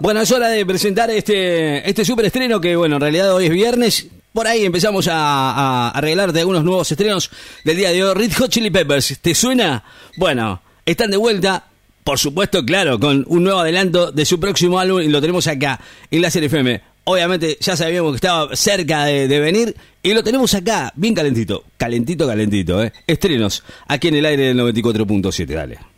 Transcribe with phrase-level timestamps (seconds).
[0.00, 3.50] Bueno, es hora de presentar este, este super estreno que, bueno, en realidad hoy es
[3.50, 4.06] viernes.
[4.32, 7.30] Por ahí empezamos a, a arreglarte algunos nuevos estrenos
[7.64, 8.14] del día de hoy.
[8.14, 9.82] Red Hot Chili Peppers, ¿te suena?
[10.16, 11.66] Bueno, están de vuelta,
[12.04, 15.80] por supuesto, claro, con un nuevo adelanto de su próximo álbum y lo tenemos acá
[16.10, 16.80] en Láser FM.
[17.04, 21.64] Obviamente ya sabíamos que estaba cerca de, de venir y lo tenemos acá, bien calentito,
[21.76, 22.92] calentito, calentito, ¿eh?
[23.06, 25.97] Estrenos, aquí en el aire del 94.7, dale.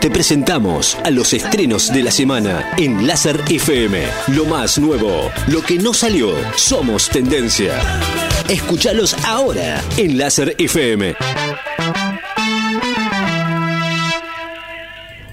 [0.00, 4.00] Te presentamos a los estrenos de la semana en Láser FM.
[4.28, 7.74] Lo más nuevo, lo que no salió, somos tendencia.
[8.48, 11.16] Escúchalos ahora en Láser FM.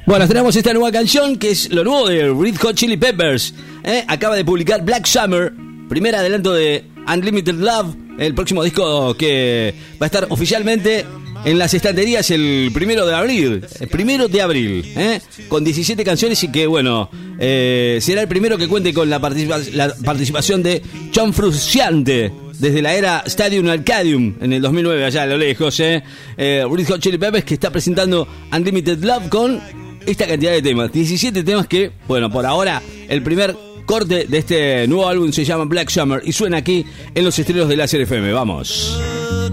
[0.08, 3.54] Bueno, tenemos esta nueva canción que es lo nuevo de Red Hot Chili Peppers.
[3.84, 4.04] ¿eh?
[4.08, 5.54] Acaba de publicar Black Summer,
[5.88, 11.06] primer adelanto de Unlimited Love, el próximo disco que va a estar oficialmente
[11.46, 13.66] en las estanterías el primero de abril.
[13.80, 15.22] El primero de abril, ¿eh?
[15.48, 17.10] con 17 canciones y que, bueno,
[17.40, 20.82] eh, será el primero que cuente con la, participa la participación de
[21.14, 22.32] John Frusciante.
[22.58, 26.02] Desde la era Stadium Arcadium en el 2009, allá a lo lejos, ¿eh?
[26.38, 29.60] eh Red Hot Chili Peppers que está presentando Unlimited Love con
[30.06, 30.92] esta cantidad de temas.
[30.92, 35.66] 17 temas que, bueno, por ahora el primer corte de este nuevo álbum se llama
[35.66, 38.32] Black Summer y suena aquí en los estrenos de la FM.
[38.32, 39.00] Vamos.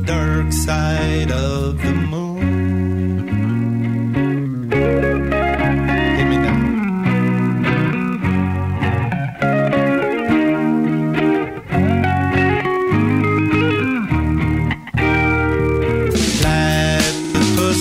[0.05, 2.43] Dark side of the moon.
[6.17, 6.61] Hit me now.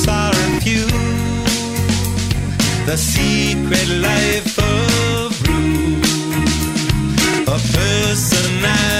[0.07, 0.87] Are few.
[2.89, 6.01] The secret life of Rue.
[7.47, 8.90] A personality.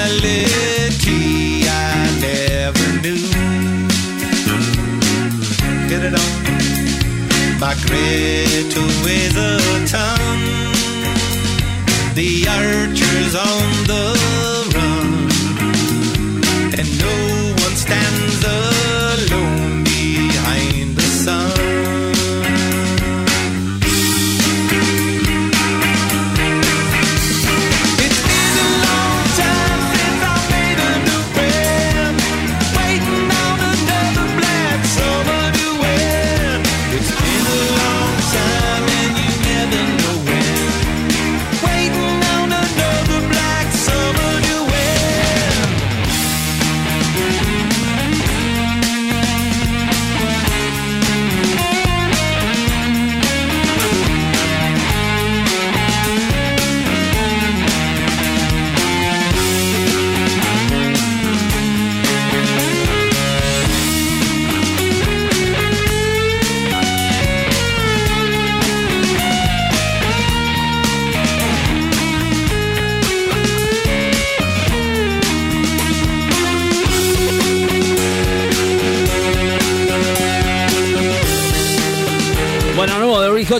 [7.86, 8.72] Great
[9.04, 10.46] ways of tongue.
[12.14, 14.04] The archers on the
[14.74, 15.08] run,
[16.78, 17.16] and no
[17.64, 19.01] one stands alone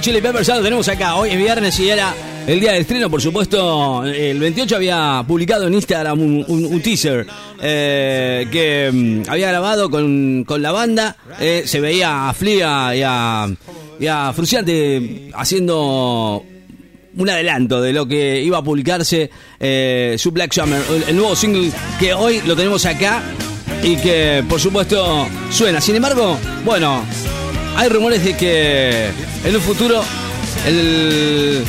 [0.01, 1.17] Chili Peppers lo tenemos acá.
[1.17, 2.15] Hoy es viernes y era
[2.47, 4.05] el día del estreno, por supuesto.
[4.05, 7.27] El 28 había publicado en Instagram un, teaser
[7.61, 11.17] eh, que mm, había grabado con, la banda.
[11.41, 13.49] Eh, se veía a Flia y a,
[14.01, 16.43] y Fruciante haciendo
[17.15, 21.71] un adelanto de lo que iba a publicarse eh, su Black Summer, el nuevo single
[22.01, 23.23] que hoy lo tenemos acá
[23.83, 25.81] y que por supuesto suena.
[25.81, 27.05] Sin embargo, bueno,
[27.77, 30.03] hay rumores de que en un futuro
[30.67, 31.65] el,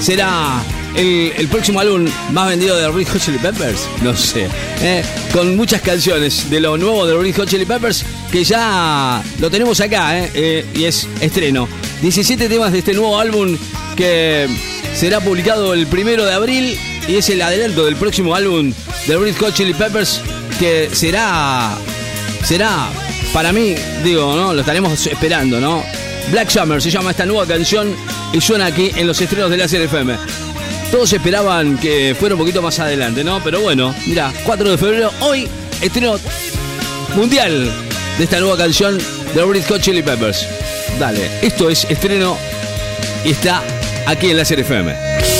[0.00, 0.62] será
[0.96, 3.88] el, próximo álbum más vendido de Red Hot Chili Peppers.
[4.02, 4.48] No sé.
[4.82, 9.50] Eh, con muchas canciones de lo nuevo de Red Hot Chili Peppers que ya lo
[9.50, 11.68] tenemos acá eh, eh, y es estreno.
[12.02, 13.56] 17 temas de este nuevo álbum
[13.96, 14.48] que
[14.94, 16.78] será publicado el primero de abril
[17.08, 18.72] y es el adelanto del próximo álbum
[19.06, 20.20] de Red Hot Chili Peppers
[20.58, 21.76] que será
[22.44, 22.88] será
[23.32, 24.52] para mí, digo, ¿no?
[24.52, 25.84] Lo estaremos esperando, ¿no?
[26.30, 27.94] Black Summer se llama esta nueva canción
[28.32, 30.16] y suena aquí en los estrenos de la FM.
[30.90, 33.42] Todos esperaban que fuera un poquito más adelante, ¿no?
[33.42, 35.48] Pero bueno, mira, 4 de febrero, hoy
[35.80, 36.18] estreno
[37.14, 37.70] mundial
[38.18, 38.98] de esta nueva canción
[39.34, 40.46] de Red Hot Chili Peppers.
[40.98, 42.36] Dale, esto es estreno
[43.24, 43.62] y está
[44.06, 45.39] aquí en la FM.